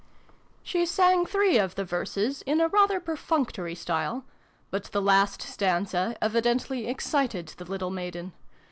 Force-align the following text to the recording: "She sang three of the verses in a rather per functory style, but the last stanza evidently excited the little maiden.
"She 0.71 0.83
sang 0.87 1.27
three 1.27 1.59
of 1.59 1.75
the 1.75 1.85
verses 1.85 2.41
in 2.47 2.59
a 2.59 2.67
rather 2.67 2.99
per 2.99 3.15
functory 3.15 3.77
style, 3.77 4.25
but 4.71 4.85
the 4.85 4.99
last 4.99 5.43
stanza 5.43 6.17
evidently 6.23 6.87
excited 6.87 7.49
the 7.49 7.65
little 7.65 7.91
maiden. 7.91 8.33